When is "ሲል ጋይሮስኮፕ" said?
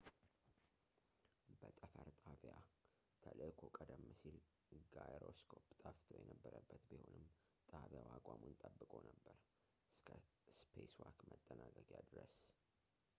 4.21-5.67